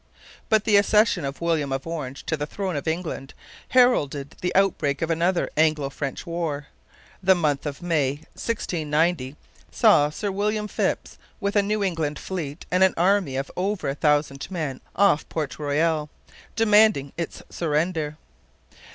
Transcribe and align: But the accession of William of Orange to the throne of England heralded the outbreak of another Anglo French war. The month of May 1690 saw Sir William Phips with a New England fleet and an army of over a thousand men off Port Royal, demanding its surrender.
But 0.49 0.63
the 0.63 0.77
accession 0.77 1.25
of 1.25 1.41
William 1.41 1.71
of 1.71 1.85
Orange 1.85 2.25
to 2.25 2.35
the 2.35 2.47
throne 2.47 2.75
of 2.75 2.87
England 2.87 3.35
heralded 3.69 4.31
the 4.41 4.51
outbreak 4.55 5.03
of 5.03 5.11
another 5.11 5.47
Anglo 5.55 5.91
French 5.91 6.25
war. 6.25 6.65
The 7.21 7.35
month 7.35 7.67
of 7.67 7.83
May 7.83 8.13
1690 8.33 9.35
saw 9.69 10.09
Sir 10.09 10.31
William 10.31 10.67
Phips 10.67 11.19
with 11.39 11.55
a 11.55 11.61
New 11.61 11.83
England 11.83 12.17
fleet 12.17 12.65
and 12.71 12.83
an 12.83 12.95
army 12.97 13.35
of 13.35 13.51
over 13.55 13.87
a 13.89 13.93
thousand 13.93 14.47
men 14.49 14.81
off 14.95 15.29
Port 15.29 15.59
Royal, 15.59 16.09
demanding 16.55 17.13
its 17.15 17.43
surrender. 17.51 18.17